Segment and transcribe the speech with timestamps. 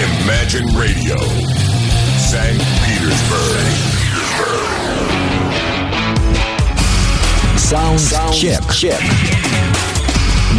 [0.00, 1.14] Imagine Radio,
[2.16, 2.58] St.
[2.86, 3.66] Petersburg.
[7.58, 8.62] Саундчек.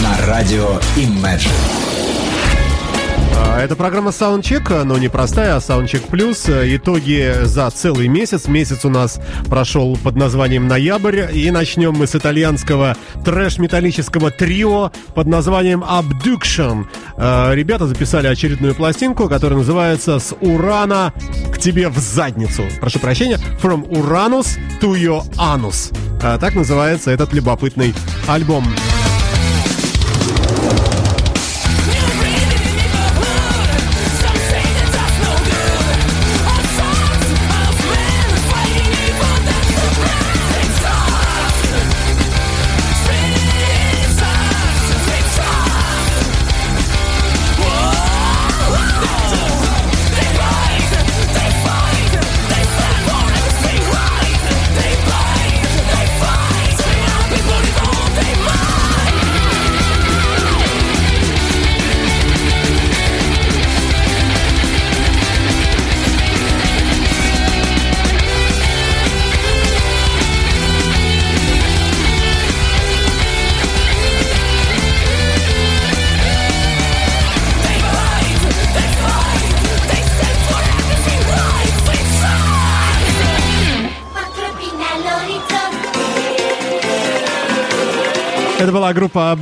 [0.04, 1.91] На радио Imagine.
[3.38, 6.76] А, Это программа Soundcheck, но не простая, а Soundcheck Plus.
[6.76, 8.48] Итоги за целый месяц.
[8.48, 9.20] Месяц у нас
[9.50, 11.26] прошел под названием «Ноябрь».
[11.34, 16.86] И начнем мы с итальянского трэш-металлического трио под названием Abduction.
[17.18, 21.14] А, Ребята записали очередную пластинку, которая называется «С Урана
[21.54, 22.64] к тебе в задницу».
[22.80, 25.94] Прошу прощения, «From Uranus to your anus».
[26.24, 27.94] А, Так называется этот любопытный
[28.28, 28.66] альбом.
[28.66, 29.01] Quattro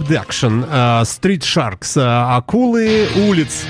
[0.09, 3.63] Abduction, э, Street Sharks, э, акулы улиц.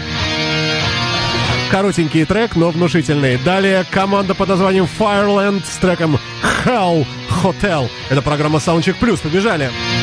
[1.69, 3.37] Коротенький трек, но внушительный.
[3.37, 6.17] Далее команда под названием Fireland с треком
[6.65, 7.05] Hell
[7.43, 7.89] Hotel.
[8.09, 9.19] Это программа Soundcheck Plus.
[9.21, 9.65] Побежали.
[9.65, 9.98] Don't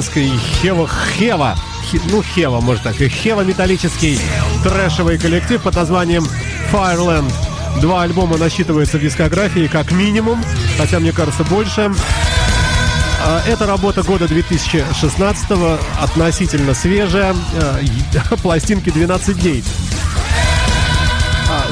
[0.00, 0.24] flee.
[0.24, 0.32] Британский
[0.62, 1.56] Хева Хева.
[1.90, 3.00] Хе- ну, Хева, может так.
[3.00, 4.18] и Хева металлический
[4.62, 6.26] трэшевый коллектив под названием
[6.72, 7.30] Fireland.
[7.80, 10.42] Два альбома насчитываются в дискографии как минимум,
[10.78, 11.92] хотя мне кажется больше.
[13.26, 15.46] А, Это работа года 2016
[16.00, 17.34] относительно свежая.
[17.60, 17.80] А,
[18.42, 19.64] Пластинки 12 дней.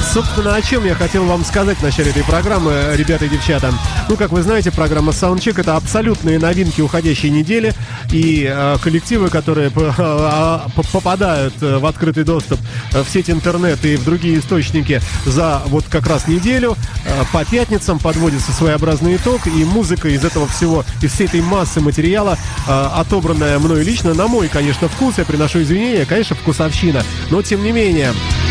[0.01, 3.73] Собственно, о чем я хотел вам сказать в начале этой программы, ребята и девчата.
[4.09, 7.73] Ну, как вы знаете, программа Soundcheck— это абсолютные новинки уходящей недели.
[8.11, 12.61] И э, коллективы, которые п- а, попадают э, в открытый доступ
[12.93, 16.77] э, в сеть интернет и в другие источники за вот как раз неделю,
[17.07, 19.47] э, по пятницам подводится своеобразный итог.
[19.47, 22.37] И музыка из этого всего, из всей этой массы материала,
[22.67, 27.03] э, отобранная мной лично, на мой, конечно, вкус, я приношу извинения, конечно, вкусовщина.
[27.31, 28.42] Но, тем не менее, Э,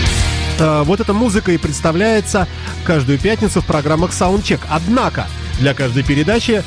[0.84, 2.48] вот эта музыка и представляется
[2.84, 4.62] каждую пятницу в программах Soundcheck.
[4.70, 5.28] Однако
[5.60, 6.64] для каждой передачи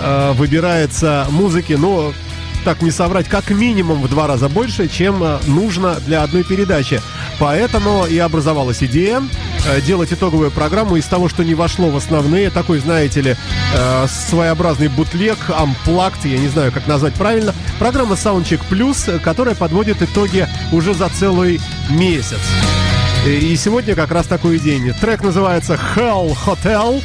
[0.00, 2.12] э, выбирается музыки, ну,
[2.64, 7.00] так не соврать, как минимум в два раза больше, чем э, нужно для одной передачи.
[7.38, 9.22] Поэтому и образовалась идея
[9.66, 13.36] э, делать итоговую программу из того, что не вошло в основные, такой, знаете ли,
[13.74, 17.54] э, своеобразный бутлег, амплакт, я не знаю, как назвать правильно.
[17.78, 21.60] Программа Soundcheck Plus, э, которая подводит итоги уже за целый
[21.90, 22.40] месяц.
[23.26, 24.92] И сегодня как раз такой день.
[25.00, 27.02] Трек называется Hell Hotel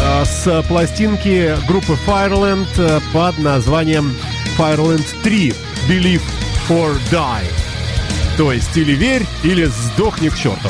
[0.00, 4.14] э, с пластинки группы Fireland э, под названием
[4.56, 5.52] Fireland 3
[5.88, 6.22] Believe
[6.68, 8.36] or Die.
[8.36, 10.68] То есть или верь, или сдохни к черту.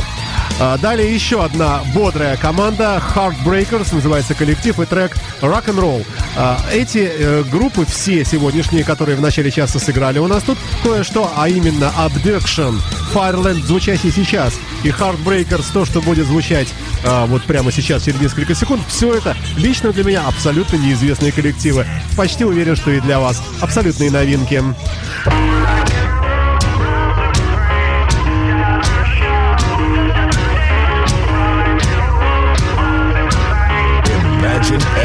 [0.63, 6.07] А Далее еще одна бодрая команда Heartbreakers, называется коллектив и трек Rock and Roll.
[6.37, 11.33] А, Эти э, группы, все сегодняшние, которые в начале часа сыграли у нас тут, кое-что,
[11.35, 12.79] а именно Abduction,
[13.15, 14.53] Fireland, звучащий сейчас,
[14.85, 16.69] и Heartbreakers, то, что будет звучать
[17.07, 21.87] а, вот прямо сейчас, через несколько секунд, все это лично для меня абсолютно неизвестные коллективы.
[22.19, 24.63] Почти уверен, что и для вас абсолютные новинки.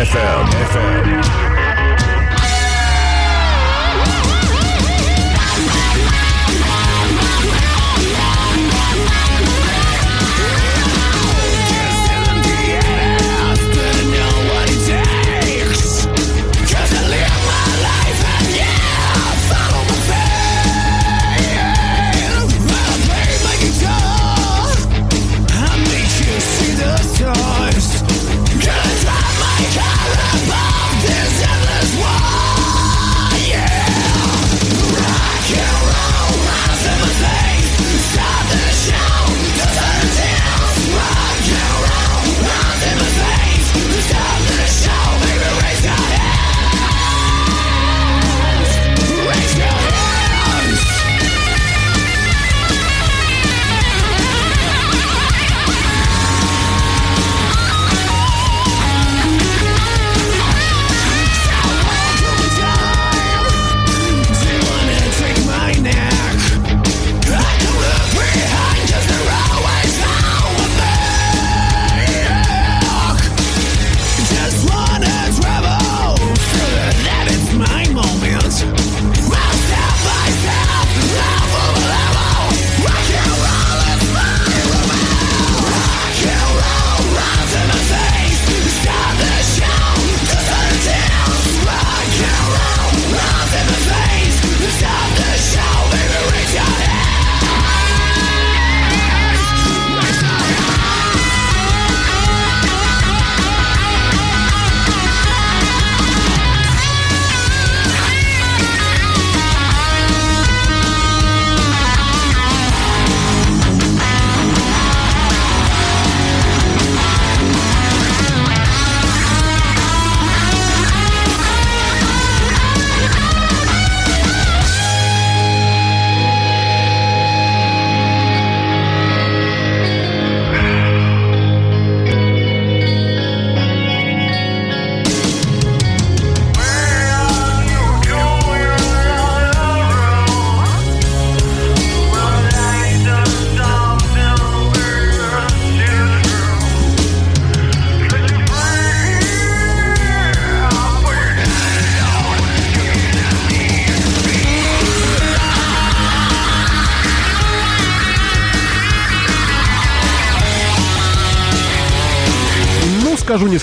[0.06, 0.46] FM.
[0.70, 1.45] FM.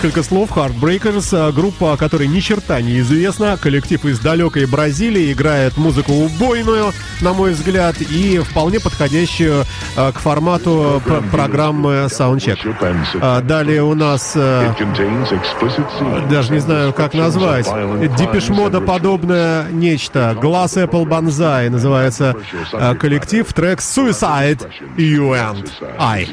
[0.02, 0.50] Несколько слов.
[0.50, 3.56] Heartbreakers, э, группа, которой ни черта не известна.
[3.56, 9.64] Коллектив из далекой Бразилии играет музыку убойную, на мой взгляд, и вполне подходящую
[9.96, 12.58] э, к формату п- программы Soundcheck.
[13.20, 14.74] А, Далее у нас э,
[16.28, 17.66] даже не знаю, как назвать.
[18.18, 20.36] Дипиш мода подобное нечто.
[20.40, 22.34] Glass Apple Banzai называется
[22.72, 23.46] э, коллектив.
[23.52, 24.66] Трек Suicide
[24.96, 26.26] You and I.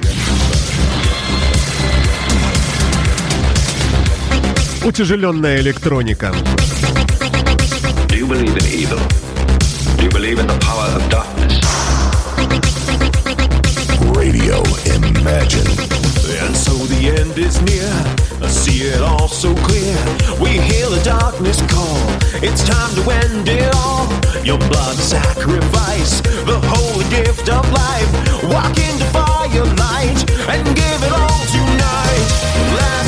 [4.90, 6.34] Утяжеленная электроника.
[8.08, 8.98] Do you believe in evil?
[9.98, 11.62] Do you believe in the power of darkness?
[14.18, 14.64] Radio
[15.14, 15.70] Imagine.
[16.42, 17.94] And so the end is near.
[18.42, 19.96] I see it all so clear.
[20.42, 22.02] We hear the darkness call.
[22.42, 24.10] It's time to end it all.
[24.44, 26.20] Your blood sacrifice,
[26.50, 28.10] the holy gift of life.
[28.42, 30.20] Walk into firelight
[30.50, 32.99] and give it all tonight.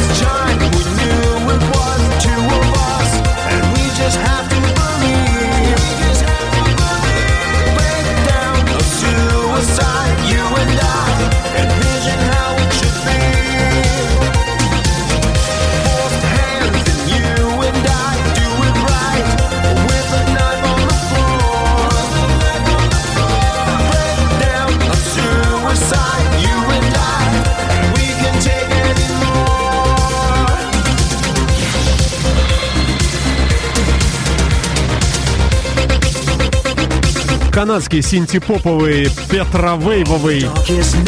[37.71, 40.45] Канадский синтепоповый петровейвовый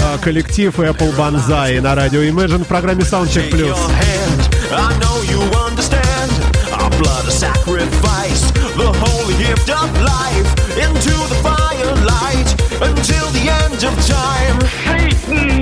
[0.01, 3.67] а, коллектив Apple Banzai на радио Imagine в программе Soundcheck Plus.
[3.67, 4.41] your hand.
[4.71, 6.31] I know you understand.
[6.71, 13.93] Our blood, sacrifice, the holy gift of life into the firelight until the end of
[14.07, 14.57] time.
[14.85, 15.59] Satan,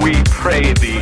[0.00, 1.00] we pray thee,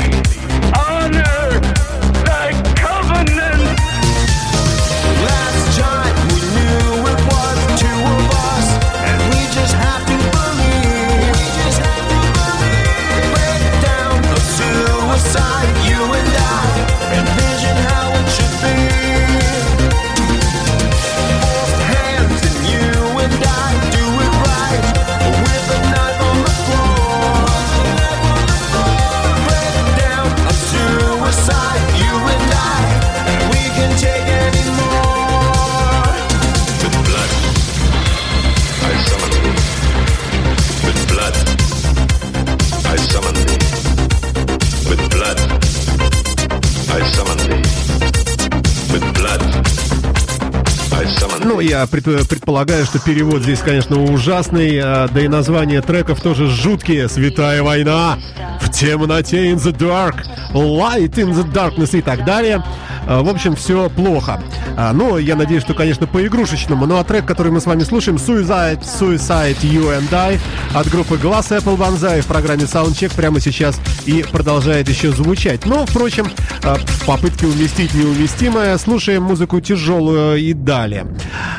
[51.69, 57.09] я пред- предполагаю, что перевод здесь, конечно, ужасный, а, да и названия треков тоже жуткие.
[57.09, 58.19] «Святая война»,
[58.61, 60.17] «В темноте», «In the dark»,
[60.53, 62.63] «Light in the darkness» и так далее.
[63.07, 64.41] А, В общем, все плохо.
[64.77, 66.87] А, Ну, я надеюсь, что, конечно, по-игрушечному.
[66.87, 70.39] Ну, а трек, который мы с вами слушаем, Suicide, Suicide You and I
[70.75, 75.67] от группы Glass Apple Banzai в программе Soundcheck прямо сейчас и продолжает еще звучать.
[75.67, 76.27] Но, впрочем,
[76.63, 81.07] а, в попытке уместить неуместимое, слушаем музыку тяжелую и далее.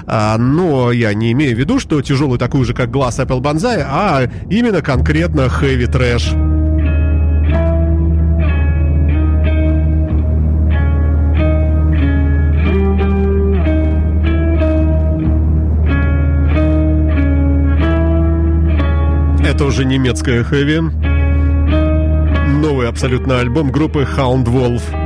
[0.08, 3.84] А, Но я не имею в виду, что тяжелую такую же, как Glass Apple Banzai,
[3.86, 6.56] а именно конкретно Heavy Trash.
[19.48, 20.82] Это уже немецкая хэви.
[22.60, 25.05] Новый абсолютно альбом группы Hound Wolf.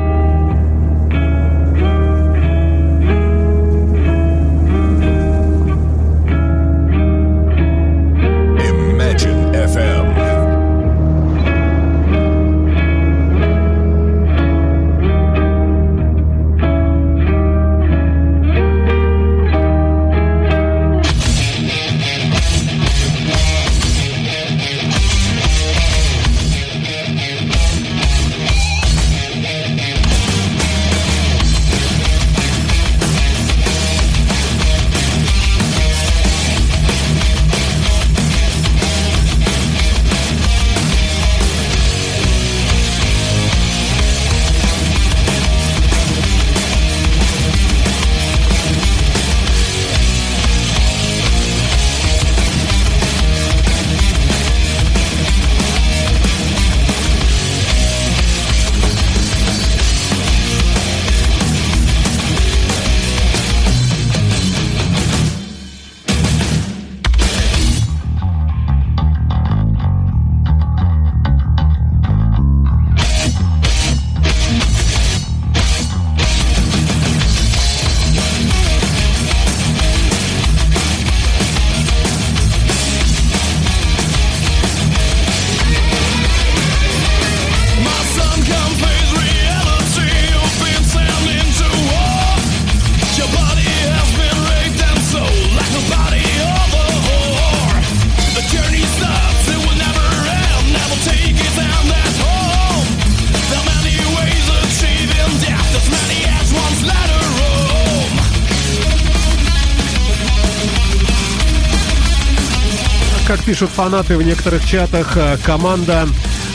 [113.60, 116.08] Пишут фанаты в некоторых чатах, э, команда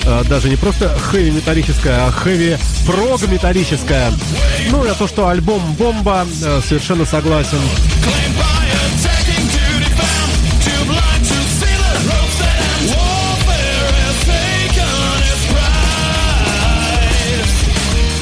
[0.06, 2.56] э, даже не просто хэви металлическая, а хэви
[2.86, 4.10] прог металлическая.
[4.70, 7.58] Ну, я то, что альбом бомба, э, совершенно согласен.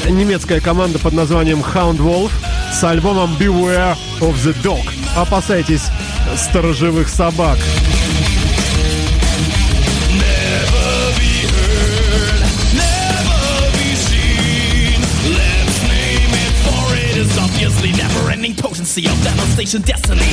[0.09, 2.31] Немецкая команда под названием Hound Wolf
[2.73, 4.83] с альбомом Beware of the Dog.
[5.15, 5.83] Опасайтесь
[6.35, 7.57] сторожевых собак.
[18.83, 20.23] Potency of devastation destiny.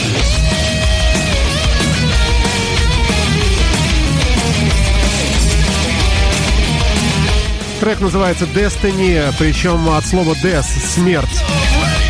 [7.81, 11.29] Трек называется Destiny, причем от слова Death— смерть.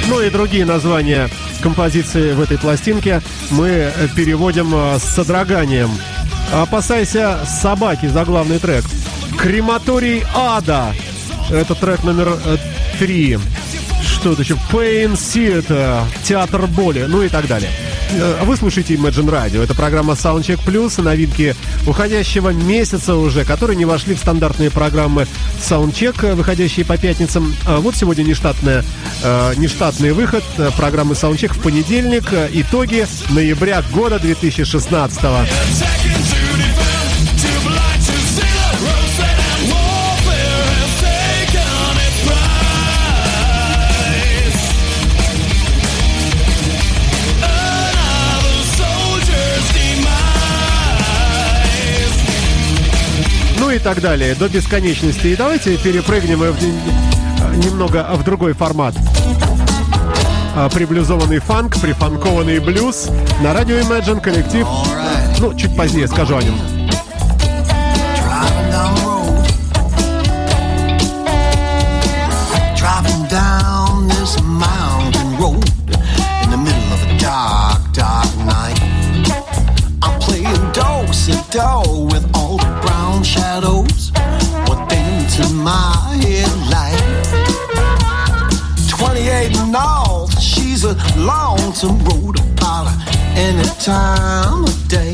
[0.09, 1.29] Ну и другие названия
[1.63, 5.91] композиции в этой пластинке мы переводим э, с содроганием.
[6.53, 8.85] «Опасайся собаки»– заглавный трек.
[9.39, 10.93] «Крематорий ада»–
[11.51, 12.57] это трек номер э,
[12.99, 13.39] три.
[14.21, 14.59] Что это еще?
[14.71, 17.71] Pain Theater, театр боли, ну и так далее.
[18.11, 19.63] Э, Вы слушаете Imagine Radio.
[19.63, 25.27] Это программа Soundcheck Plus, новинки уходящего месяца уже, которые не вошли в стандартные программы
[25.59, 27.55] Soundcheck, э, выходящие по пятницам.
[27.65, 28.85] А Вот сегодня нештатная,
[29.23, 30.45] э, нештатный выход
[30.77, 32.25] программы Soundcheck в понедельник.
[32.53, 35.49] Итоги ноября года 2016
[53.71, 55.29] И так далее, до бесконечности.
[55.29, 58.97] И давайте перепрыгнем в, э, немного в другой формат.
[60.57, 63.09] А, Приблюзованный фанк, прифанкованный блюз.
[63.41, 64.67] На радио Imagine коллектив.
[65.39, 66.80] Ну, чуть позднее скажу о нем.
[91.83, 92.89] Lonesome road about
[93.37, 95.13] any time of day.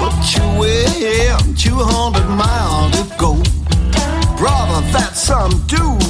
[0.00, 3.34] But you will 200 miles to go.
[4.36, 6.01] Brother, that's some dues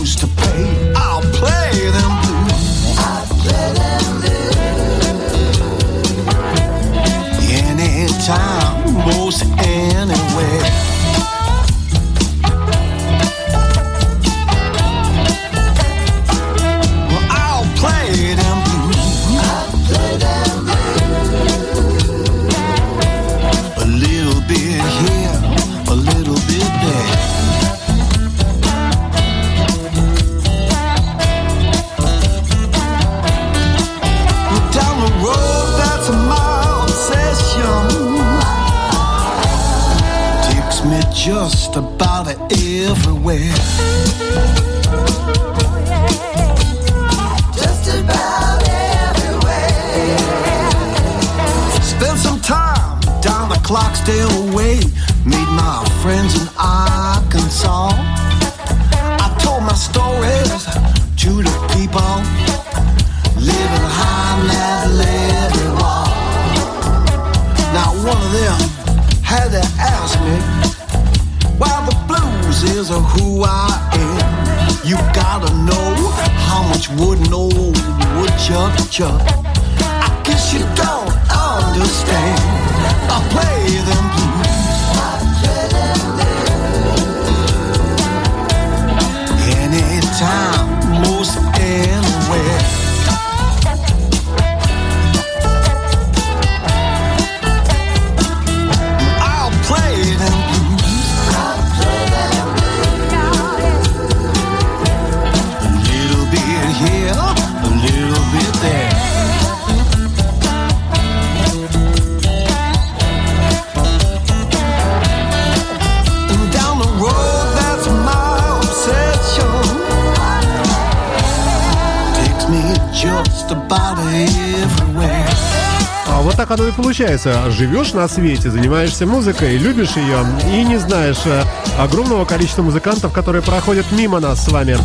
[127.13, 127.51] получается.
[127.51, 131.43] Живешь на свете, занимаешься музыкой, любишь ее и не знаешь э,
[131.79, 134.79] огромного количества музыкантов, которые проходят мимо нас с вами.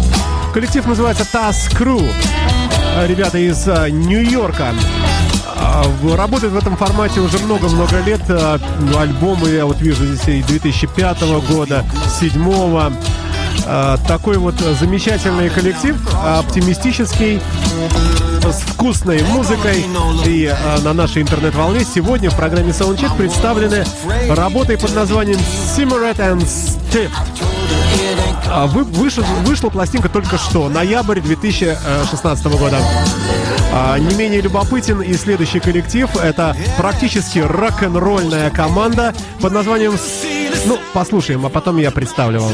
[0.53, 2.05] Коллектив называется Task Crew.
[2.97, 4.73] Э, Ребята из э, Нью-Йорка.
[5.55, 6.15] А, в-
[6.57, 8.21] этом формате уже много-много лет.
[8.29, 11.85] Альбомы, я вот вижу здесь и 2005 года,
[12.19, 12.93] 2007
[13.69, 17.41] Э, Такой вот замечательный коллектив, оптимистический,
[18.51, 19.85] с вкусной музыкой.
[20.25, 23.85] И э, на нашей интернет-волне сегодня в программе Soundcheck представлены
[24.29, 25.37] работой под названием
[25.75, 27.09] Simmered and Stiff.
[28.49, 32.77] А вы- вышел- вышла пластинка только что, ноябрь 2016 года.
[33.73, 36.09] А, не менее любопытен и следующий коллектив.
[36.15, 39.93] Это практически рок-н-ролльная команда под названием...
[40.65, 42.53] Ну, послушаем, а потом я представлю вам.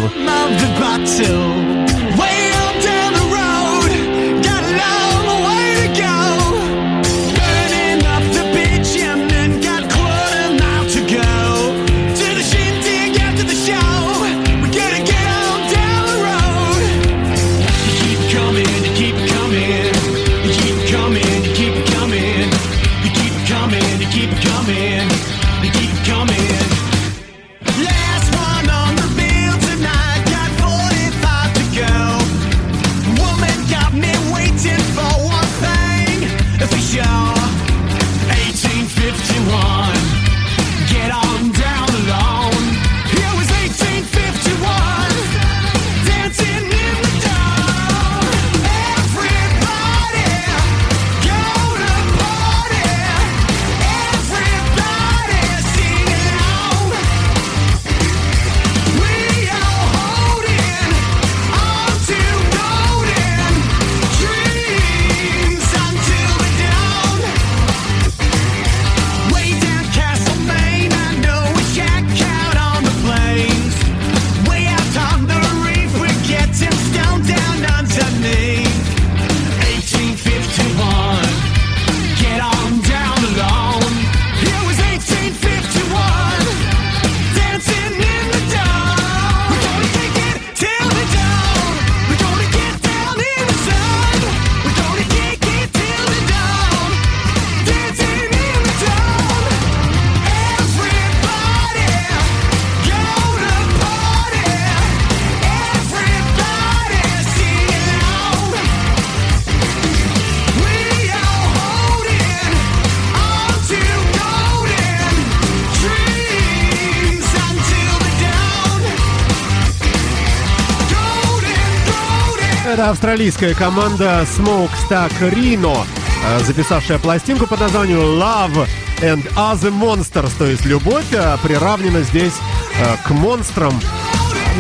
[122.89, 125.85] Австралийская команда Smokestack Rhino,
[126.25, 128.67] э, записавшая пластинку под названием Love
[129.01, 132.33] and Other Monsters, то есть любовь э, приравнена здесь
[132.79, 133.73] э, к монстрам.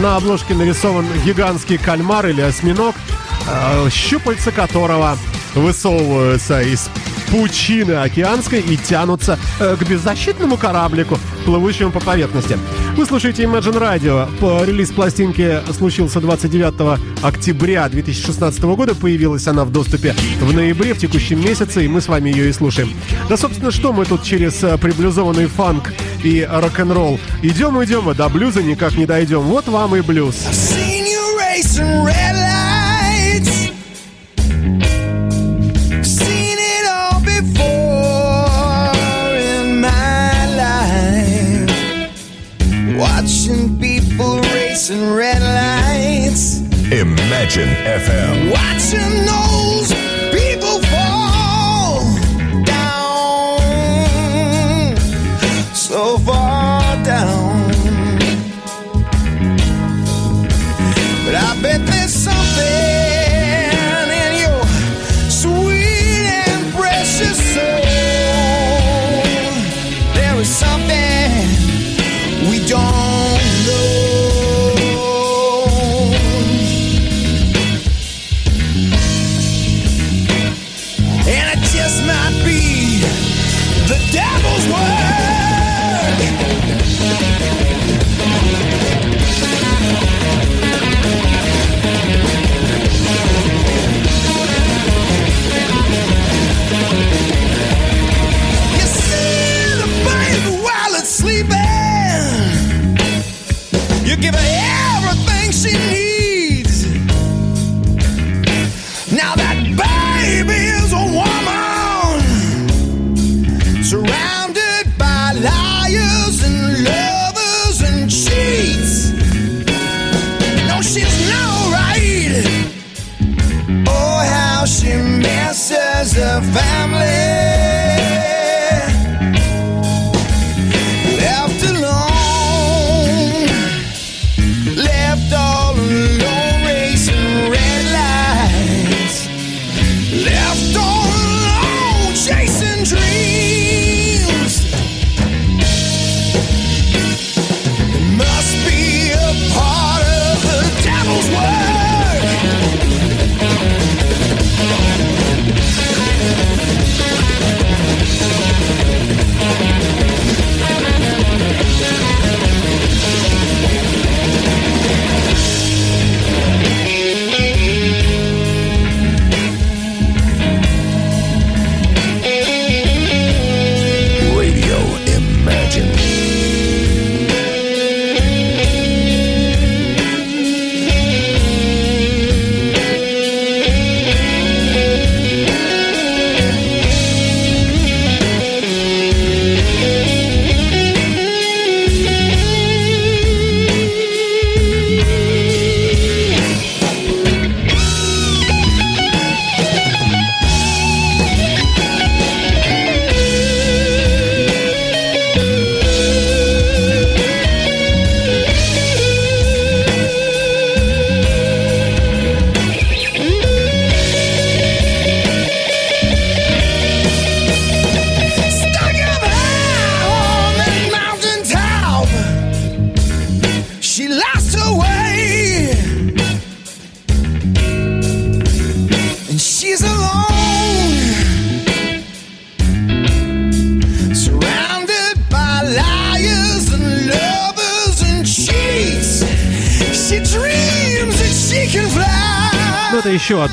[0.01, 2.95] На обложке нарисован гигантский кальмар или осьминог,
[3.91, 5.17] щупальца которого
[5.53, 6.89] высовываются из
[7.29, 12.57] пучины океанской и тянутся к беззащитному кораблику, плывущему по поверхности.
[12.95, 14.29] Вы слушаете Imagine Radio.
[14.39, 18.93] По релиз пластинки случился 29 октября 2016 года.
[18.93, 22.53] Появилась она в доступе в ноябре, в текущем месяце, и мы с вами ее и
[22.53, 22.91] слушаем.
[23.29, 25.91] Да, собственно, что мы тут через э, приблюзованный фанк
[26.23, 29.41] и рок-н-ролл идем, идем, а до блюза никак не дойдем.
[29.41, 30.35] Вот вам и блюз.
[30.51, 32.42] Seen you
[44.93, 46.59] racing red lights.
[46.91, 48.51] Imagine FM.
[48.51, 49.52] Watching those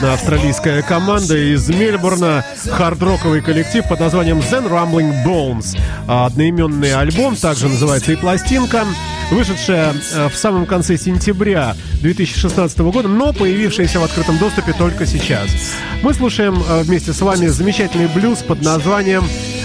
[0.00, 5.78] одна австралийская команда из Мельбурна, хард-роковый коллектив под названием Zen Rumbling Bones.
[6.08, 8.86] А Одноименный альбом, также называется и пластинка,
[9.30, 15.50] вышедшая э, в самом конце сентября 2016 года, но появившаяся в открытом доступе только сейчас.
[16.02, 19.24] Мы слушаем э, вместе с вами замечательный блюз под названием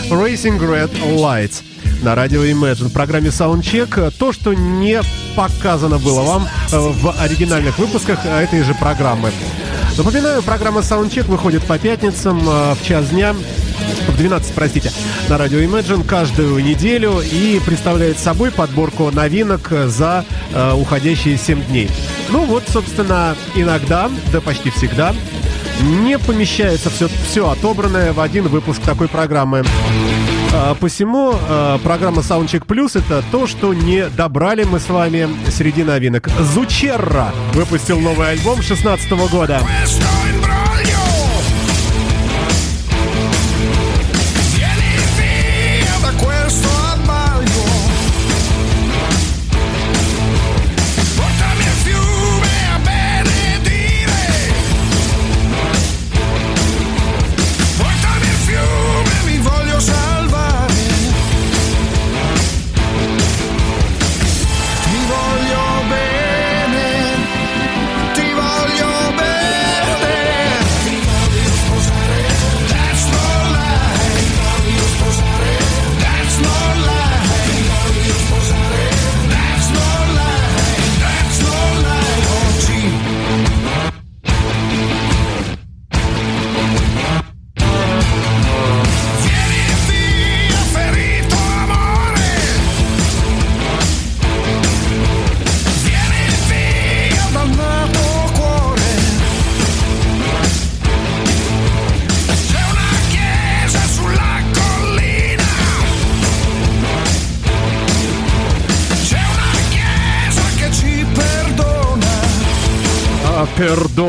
[0.09, 1.63] Racing Red Lights
[2.03, 4.13] на радио Imagine в программе Soundcheck.
[4.19, 5.01] То, что не
[5.37, 9.31] показано было вам э, в оригинальных выпусках этой же программы.
[9.97, 13.33] Напоминаю, программа Soundcheck выходит по пятницам э, в час дня
[14.09, 14.91] в 12, простите,
[15.29, 21.89] на радио Imagine каждую неделю и представляет собой подборку новинок за э, уходящие 7 дней.
[22.29, 25.15] Ну вот, собственно, иногда, да почти всегда,
[25.81, 29.63] не помещается все, все отобранное в один выпуск такой программы.
[30.57, 35.83] А, Посему а, программа Soundcheck Plus это то, что не добрали мы с вами среди
[35.83, 36.29] новинок.
[36.39, 39.59] Зучерра выпустил новый альбом 16 года.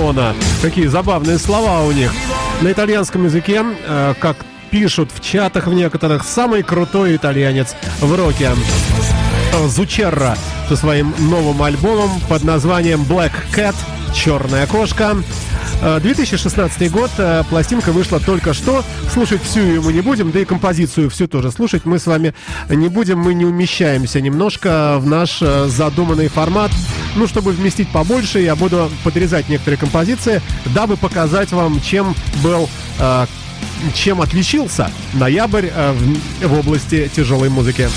[0.07, 0.35] Пердона.
[0.63, 2.13] Какие забавные слова у них.
[2.61, 4.37] На итальянском языке, э, как
[4.71, 8.51] пишут в чатах в некоторых, самый крутой итальянец в роке.
[9.67, 10.37] Зучерра
[10.69, 13.75] со своим новым альбомом под названием Black Cat
[14.15, 15.17] Черная кошка.
[15.83, 18.85] Э, 2016 год, э, пластинка вышла только что.
[19.13, 22.35] Слушать всю ее мы не будем, да и композицию всю тоже слушать мы с вами
[22.69, 23.19] не будем.
[23.19, 26.71] Мы не умещаемся немножко в наш э, задуманный формат.
[27.15, 30.43] Ну, чтобы вместить побольше, я буду подрезать некоторые композиции,
[30.75, 33.27] дабы показать вам, чем был э,
[33.95, 37.89] чем отличился ноябрь э, в, в области тяжелой музыки.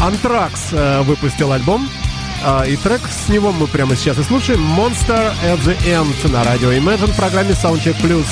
[0.00, 2.09] Антракс э, выпустил альбом, э,
[2.66, 4.60] и трек с него мы прямо сейчас и слушаем.
[4.60, 8.26] Monster at the End на радио Imagine в программе Soundcheck Plus.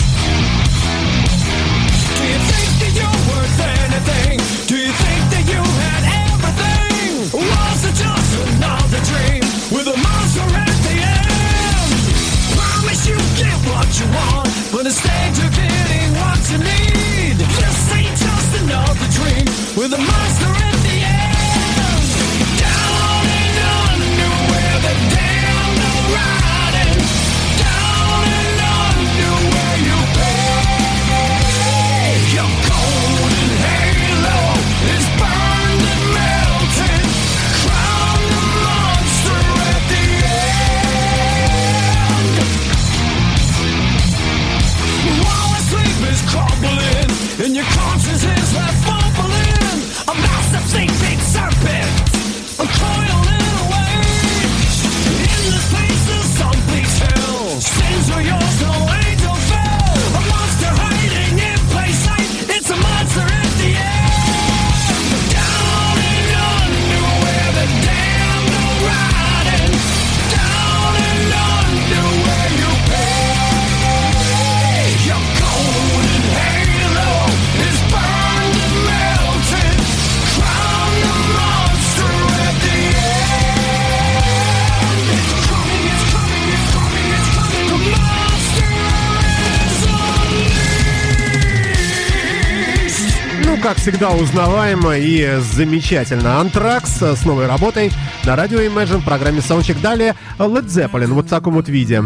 [93.68, 96.40] Как всегда, узнаваемо и замечательно.
[96.40, 97.92] Антракс с новой работой
[98.24, 99.82] на радио Imagine в программе Soundcheck.
[99.82, 102.02] Далее Led Zeppelin вот в таком вот виде.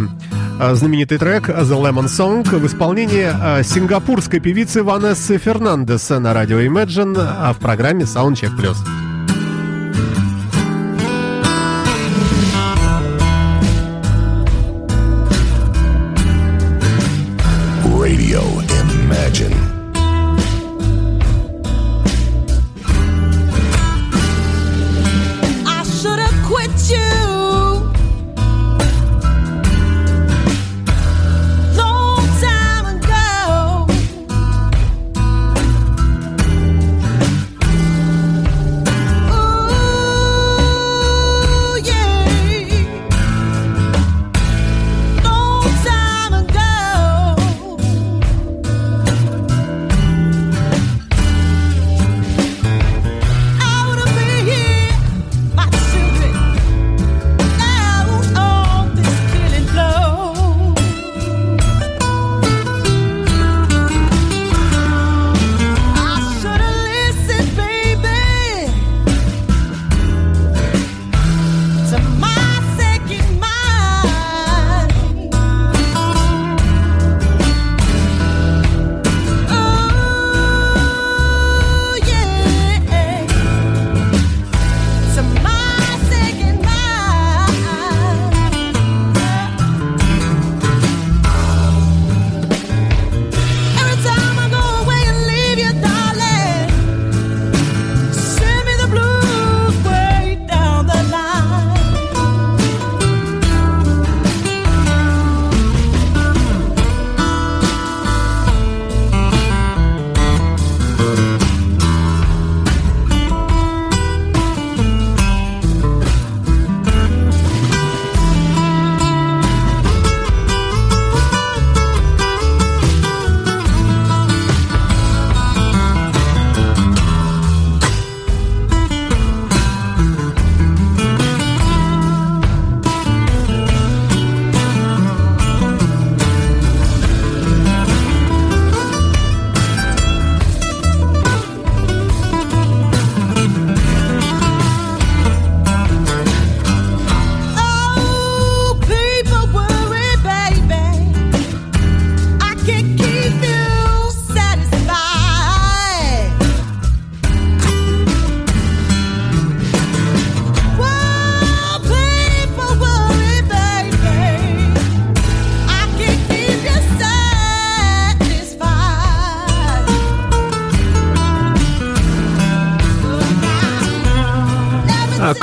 [0.59, 6.59] Э, Знаменитый трек The Lemon Song в исполнении э, сингапурской певицы Ванессы Фернандес на радио
[6.59, 9.02] Imagine а в программе Soundcheck Plus.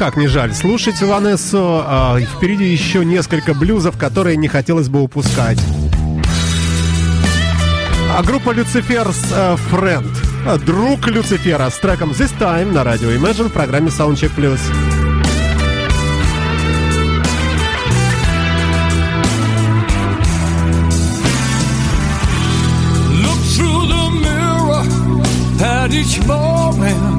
[0.09, 1.83] А как не жаль слушать Ванессу.
[1.85, 5.59] а, впереди еще несколько блюзов, которые не хотелось бы упускать.
[8.17, 10.09] А группа Люцифер с э, Friend.
[10.47, 14.59] А, Друг Люцифера с треком This Time на радио Imagine в программе Soundcheck Plus.
[23.21, 24.81] Look through the mirror
[25.61, 27.18] at each moment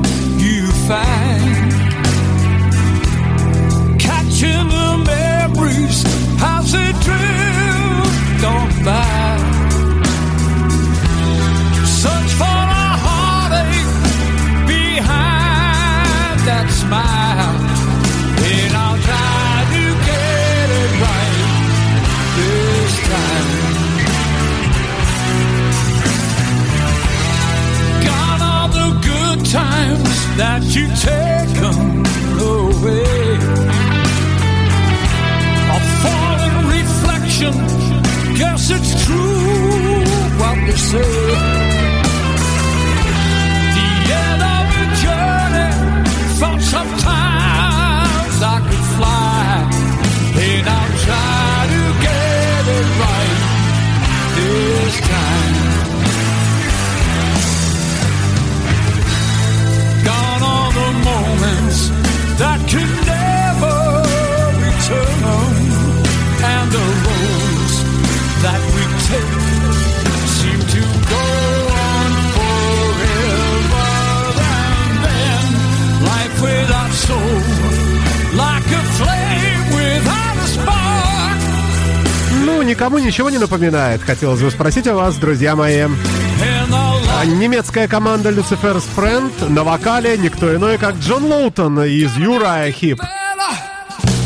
[83.11, 84.03] ничего не напоминает.
[84.03, 85.81] Хотелось бы спросить у вас, друзья мои.
[85.81, 93.01] А Немецкая команда Lucifer's Friend на вокале никто иной, как Джон Лоутон из Heep.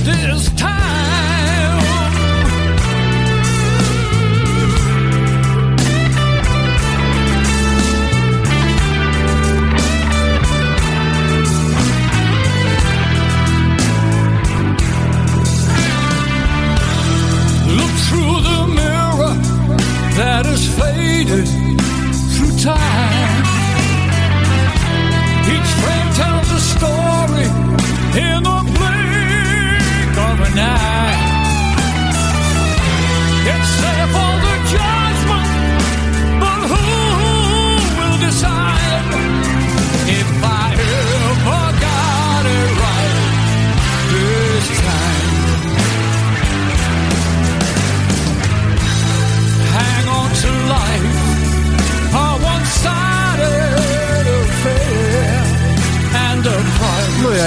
[0.04, 0.73] better this.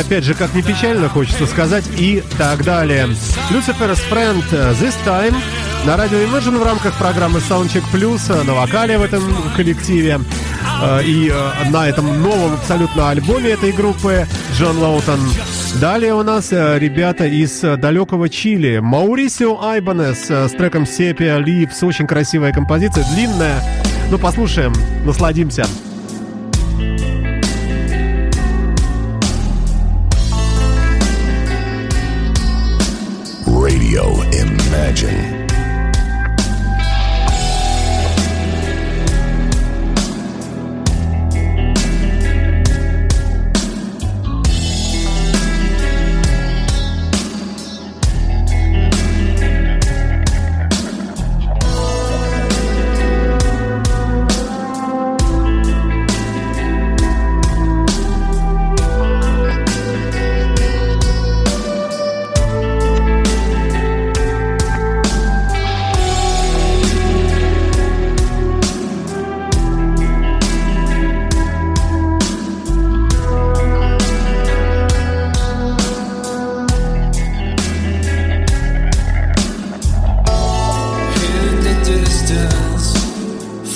[0.07, 3.07] Опять же, как ни печально, хочется сказать и так далее.
[3.51, 5.35] Lucifer's Friend э, This Time
[5.85, 9.21] на радио Imagine в рамках программы Soundcheck Plus э, на вокале в этом
[9.57, 10.21] коллективе.
[10.81, 11.31] Э, И
[11.71, 14.25] на этом новом абсолютно альбоме этой группы
[14.57, 15.19] Джон Лоутон.
[15.81, 18.79] Далее у нас ребята из далекого Чили.
[18.79, 21.85] Маурисио Айбанес с треком Sepia Leaves.
[21.85, 23.61] Очень красивая композиция, длинная.
[24.09, 24.73] Ну, послушаем,
[25.05, 25.65] насладимся.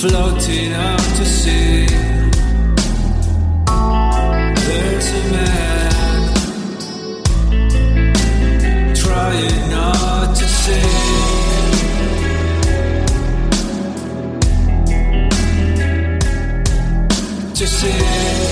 [0.02, 1.86] Floating out to sea.
[4.66, 6.22] There's a man
[8.96, 10.82] trying not to see.
[17.54, 18.51] To see.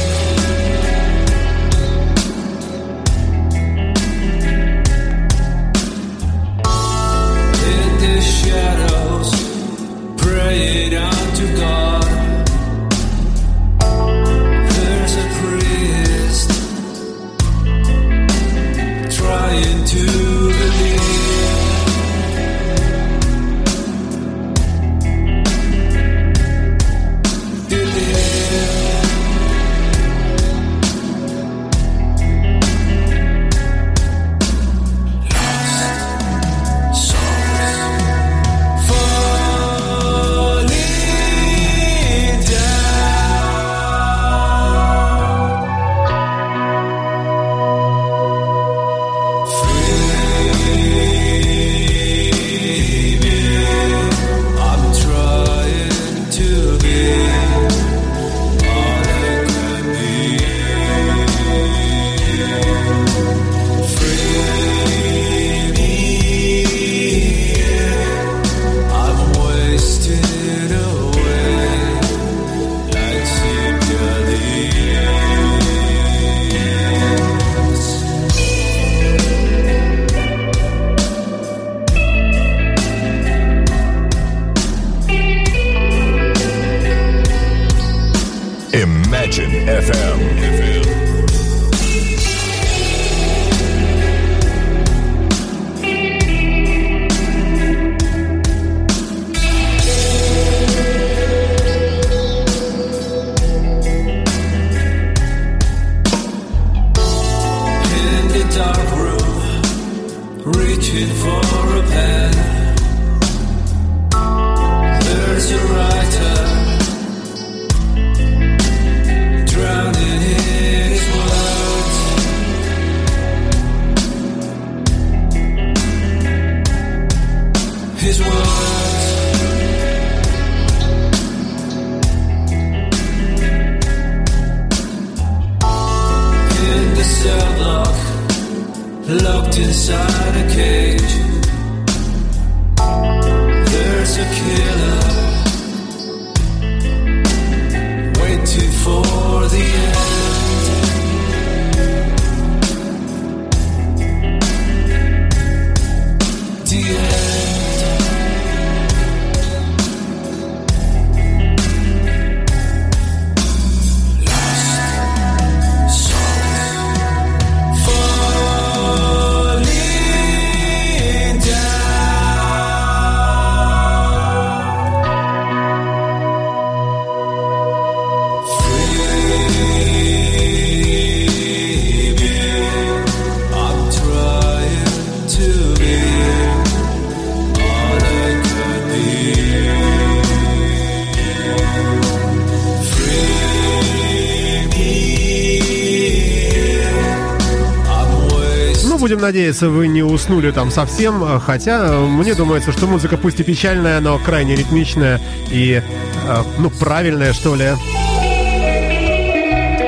[199.30, 203.44] Надеяться, вы не уснули там совсем, э, хотя э, мне думается, что музыка пусть и
[203.44, 205.22] печальная, но крайне ритмичная
[205.52, 207.74] и, э, ну, правильная, что ли.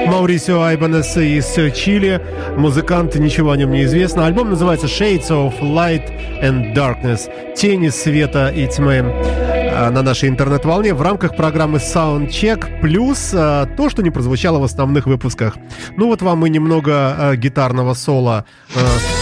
[0.06, 2.22] Маурисио Айбанес из Чили,
[2.56, 4.28] музыкант, ничего о нем не известно.
[4.28, 6.08] Альбом называется Shades of Light
[6.44, 7.22] and Darkness,
[7.56, 13.90] тени света и тьмы э, на нашей интернет-волне в рамках программы Soundcheck, плюс э, то,
[13.90, 15.56] что не прозвучало в основных выпусках.
[15.98, 18.46] Ну вот вам и немного э, гитарного соло.
[18.76, 19.21] э,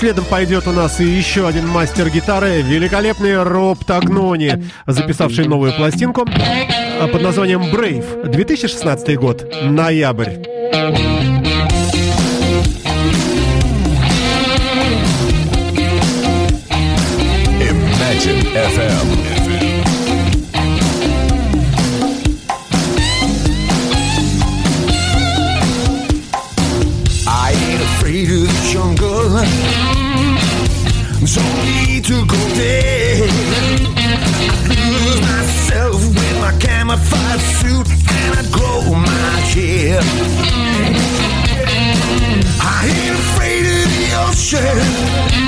[0.00, 6.26] Следом пойдет у нас и еще один мастер гитары, великолепный Роб Тагнони, записавший новую пластинку
[6.26, 10.38] э, под названием Brave, 2016 год, ноябрь.
[17.60, 19.20] Imagine FM.
[28.70, 29.89] Jungle.
[31.32, 33.28] Don't need to go there.
[34.66, 40.00] I lose myself with my camouflage suit and I grow my hair.
[42.60, 44.78] I ain't afraid of the ocean.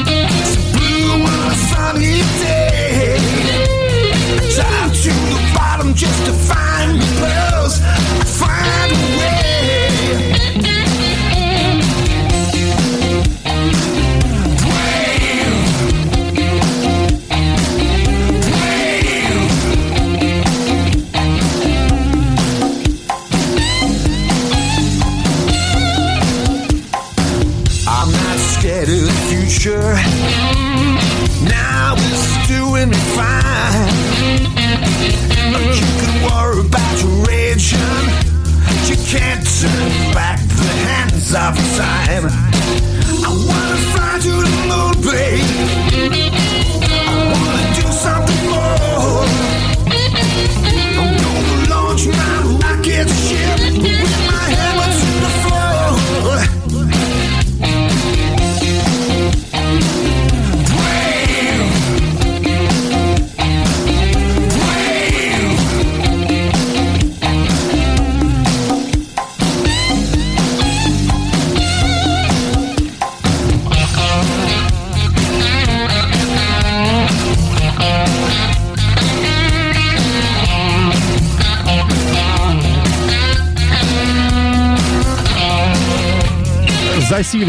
[0.06, 3.16] It's blue on a sunny day.
[4.22, 7.80] I dive to the bottom just to find the pearls.
[7.82, 9.51] I find a way.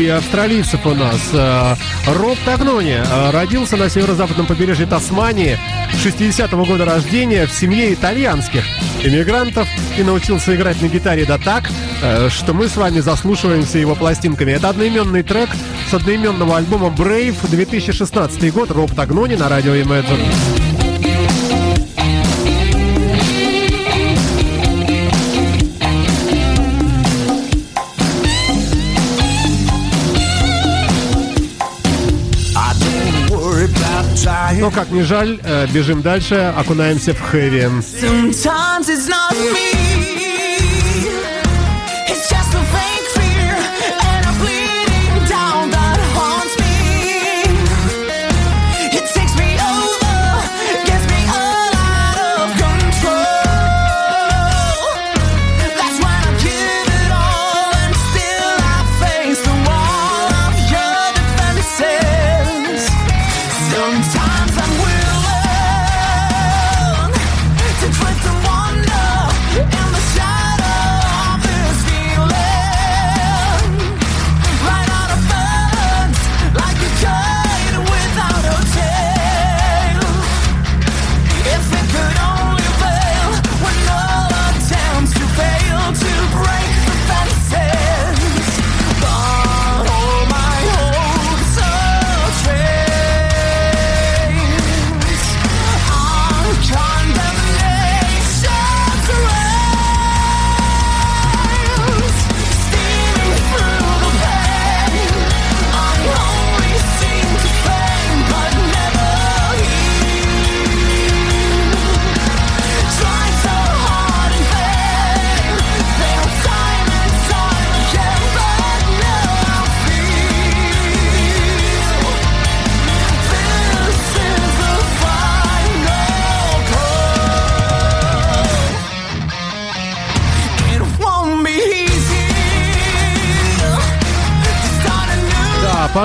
[0.04, 1.30] Засилье австралийцев у нас.
[1.34, 1.76] Э,
[2.08, 5.58] Роб Тагнони э, родился на северо-западном побережье Тасмании
[6.04, 8.64] 60-го года рождения в семье итальянских
[9.04, 11.70] иммигрантов и научился играть на гитаре да так,
[12.02, 14.52] э, что мы с вами заслушиваемся его пластинками.
[14.52, 15.50] Это одноименный трек
[15.90, 18.72] с одноименного альбома Brave 2016 год.
[18.72, 20.63] Роб Тагнони на радио Imagine.
[34.60, 37.64] Но как не жаль, э, бежим дальше, окунаемся в хэви.
[38.02, 39.23] Sometimes it's not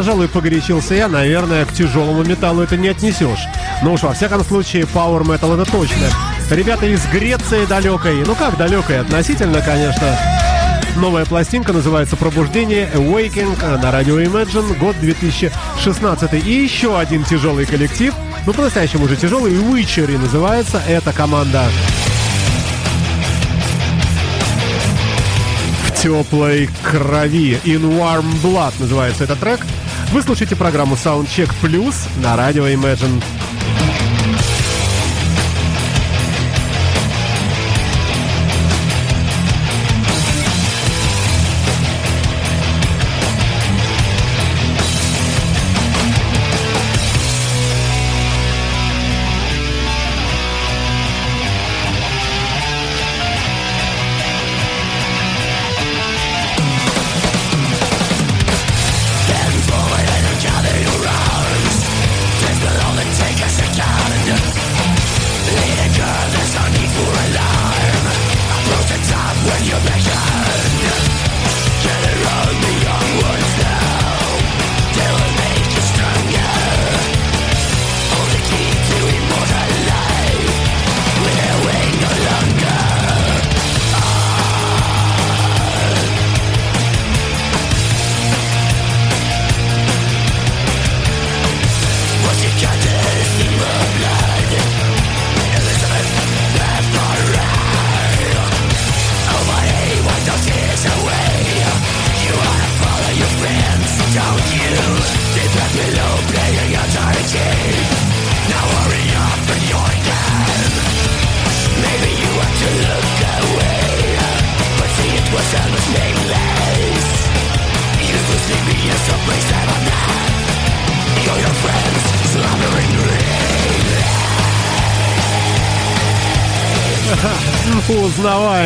[0.08, 1.06] пожалуй, погорячился я.
[1.06, 3.46] Наверное, к тяжелому металлу это не отнесешь.
[3.82, 6.06] Ну уж, во всяком случае, Power Metal это точно.
[6.50, 8.24] Ребята из Греции далекой.
[8.24, 9.00] Ну как далекой?
[9.00, 10.18] Относительно, конечно.
[10.96, 16.32] Новая пластинка называется «Пробуждение» Awakening э, на радио Imagine, год 2016.
[16.46, 18.14] И еще один тяжелый коллектив,
[18.46, 21.64] ну по-настоящему уже тяжелый, Witchery называется эта команда.
[25.84, 27.60] В теплой крови.
[27.64, 29.60] In Warm Blood называется этот трек.
[30.10, 33.22] Вы слушаете программу Soundcheck Plus на радио Imagine.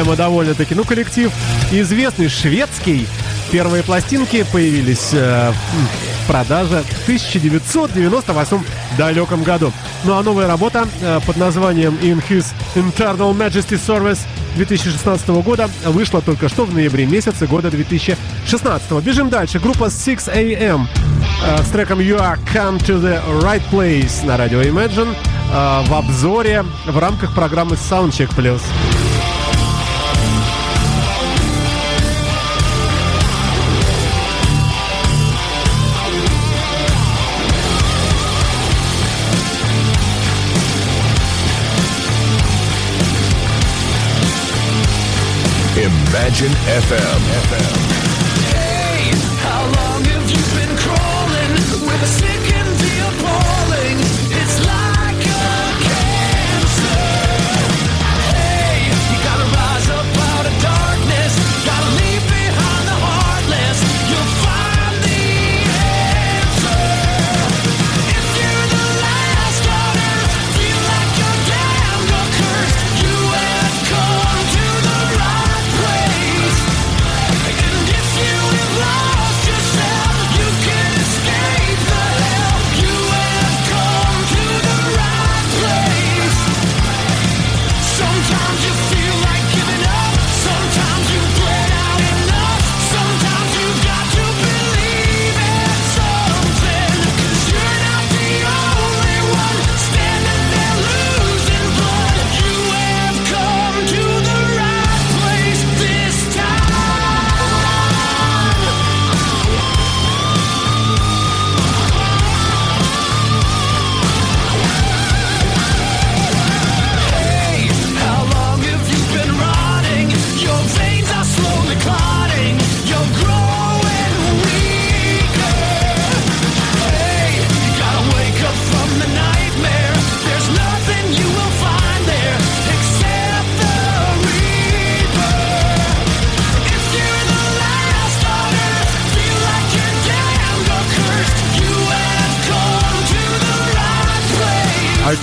[0.02, 0.74] Узнаваемо довольно-таки.
[0.74, 1.32] Ну, коллектив
[1.72, 3.06] известный, шведский.
[3.50, 8.62] Первые пластинки появились э, в продаже в 1998
[8.96, 9.72] далеком году.
[10.04, 14.20] Ну а новая работа э, под названием In His Internal Majesty Service
[14.56, 18.90] 2016 года вышла только что в ноябре месяце года 2016.
[19.04, 19.58] Бежим дальше.
[19.58, 20.86] Группа 6 AM
[21.44, 25.94] э, с треком You Are Come to the Right Place на радио Imagine э, в
[25.94, 28.62] обзоре в рамках программы Soundcheck Plus.
[45.82, 47.20] Imagine FM.
[47.50, 48.01] FM.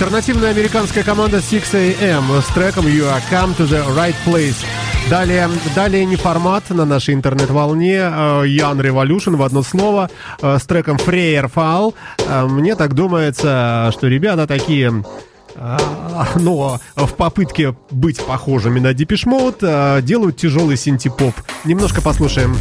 [0.00, 4.56] Альтернативная американская команда 6AM с треком You Are Come to the Right Place.
[5.10, 7.98] Далее, далее не формат на нашей интернет-волне.
[8.10, 10.08] Э, Ян Революшн в одно слово
[10.40, 11.92] э, с треком Freer Fall.
[12.16, 15.04] Э, мне так думается, что ребята такие
[16.36, 21.34] но в попытке быть похожими на Depeche Mode делают тяжелый синтепоп.
[21.66, 22.00] Немножко.
[22.00, 22.56] Послушаем.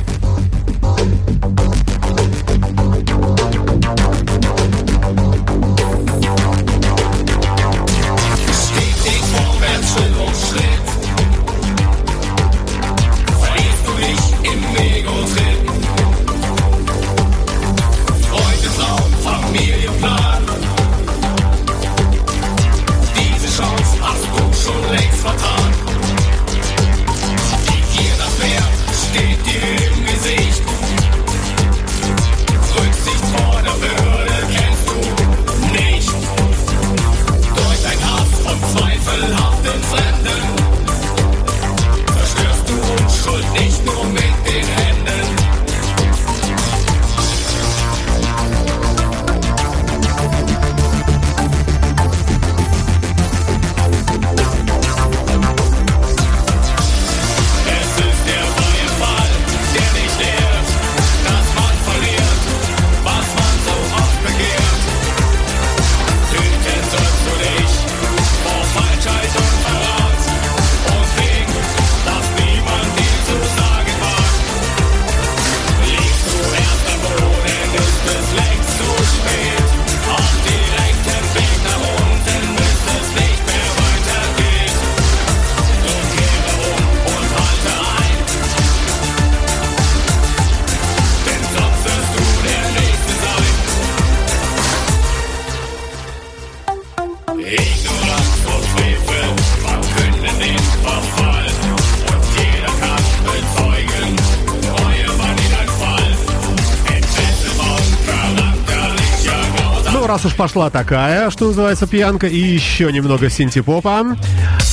[110.40, 114.06] пошла такая, что называется, пьянка, и еще немного синтепопа.
[114.10, 114.16] Э,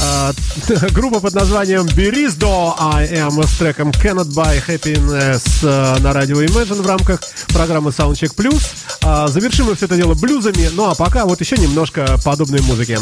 [0.01, 0.33] а,
[0.93, 6.83] группа под названием Бериздо I Am с треком Cannot Buy Happiness а, на радио Imagine
[6.83, 8.63] в рамках программы Soundcheck Plus.
[9.03, 13.01] Э, завершим мы все это дело блюзами, ну а пока вот еще немножко подобной музыки.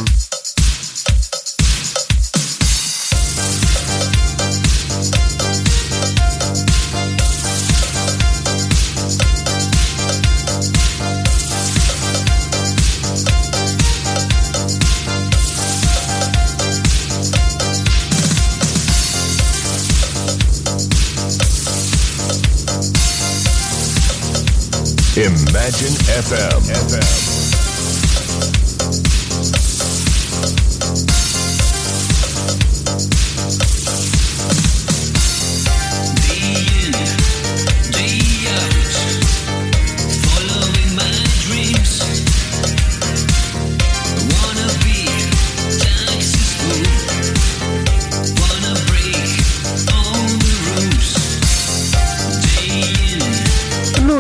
[25.17, 26.61] Imagine FM.
[26.75, 27.34] FM.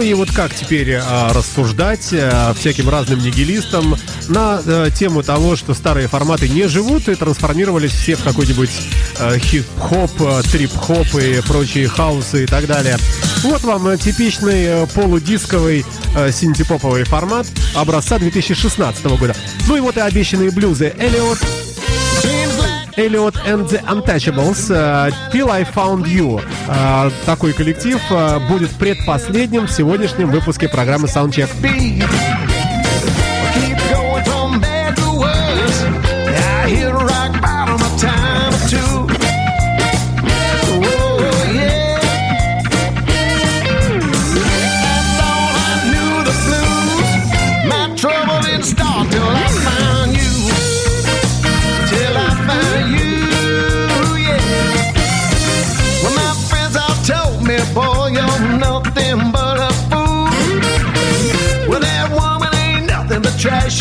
[0.04, 3.96] И вот как теперь а, рассуждать а, всяким разным нигилистам
[4.28, 8.70] на а, тему того, что старые форматы не живут и трансформировались все в какой-нибудь
[9.18, 12.98] а, хип-хоп, а, трип-хоп и прочие хаусы и так далее.
[13.42, 15.84] Вот вам типичный полудисковый
[16.14, 19.34] а, синтепоповый формат образца 2016 года.
[19.68, 20.94] Ну и вот и обещанные блюзы.
[20.98, 21.38] Элиот
[22.96, 26.40] Эллиот and the Untouchables э, Till I Found You.
[26.68, 31.48] Э, Такой коллектив э, будет предпоследним в сегодняшнем выпуске программы Soundcheck.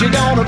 [0.04, 0.43] you gonna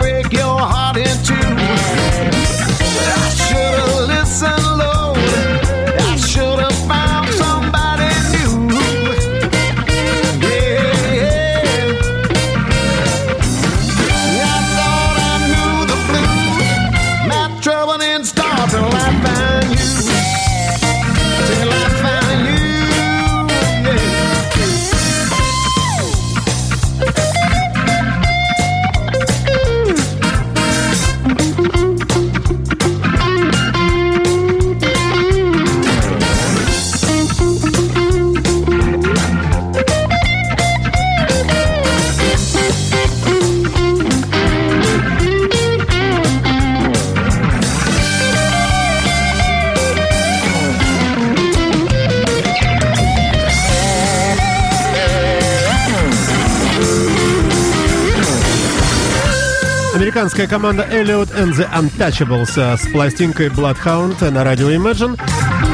[60.15, 65.19] Американская команда Elliot and the Untouchables э, с пластинкой Bloodhound на радио Imagine.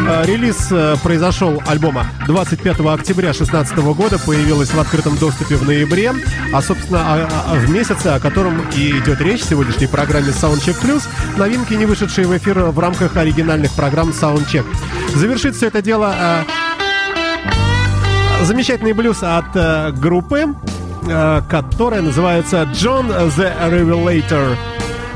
[0.09, 6.11] Э, Релиз э, произошел альбома 25 октября 2016 года, появилась в открытом доступе в ноябре,
[6.51, 10.81] а, собственно, а- а- в месяце, о котором и идет речь в сегодняшней программе Soundcheck
[10.81, 11.03] Plus,
[11.37, 14.65] новинки, не вышедшие в эфир в рамках оригинальных программ Soundcheck.
[15.13, 16.15] Завершит все это дело
[18.41, 20.55] замечательный блюз от группы,
[21.47, 24.55] которая называется John the Revelator.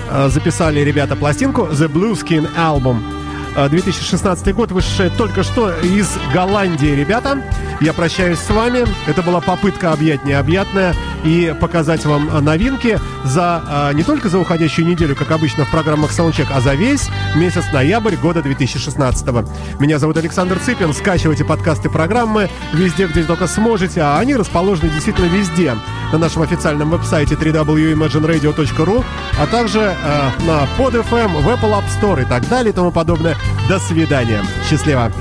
[0.09, 3.14] Э, записали ребята пластинку The Blue Skin Album.
[3.55, 7.41] Э, 2016 год, вышедшая только что из Голландии, ребята.
[7.79, 8.85] Я прощаюсь с вами.
[9.07, 10.93] Это была попытка объять необъятное
[11.23, 15.71] и показать вам э, новинки за э, не только за уходящую неделю, как обычно в
[15.71, 19.27] программах Soundcheck, а за весь месяц ноябрь года 2016.
[19.79, 20.93] Меня зовут Александр Цыпин.
[20.93, 25.75] Скачивайте подкасты программы везде, где только сможете, а они расположены действительно везде.
[26.11, 29.03] На нашем официальном веб-сайте www.imagineradio.ru,
[29.39, 33.35] а также э, на PodFM, в Apple App Store и так далее и тому подобное.
[33.67, 34.43] До свидания.
[34.69, 35.11] Счастливо.